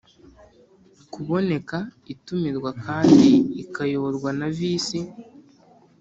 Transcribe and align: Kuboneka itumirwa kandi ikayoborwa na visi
Kuboneka 1.13 1.77
itumirwa 2.13 2.71
kandi 2.85 3.29
ikayoborwa 3.63 4.29
na 4.39 4.47
visi 4.57 4.99